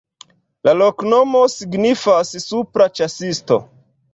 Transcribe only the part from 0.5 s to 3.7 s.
La loknomo signifas: supra-ĉasisto.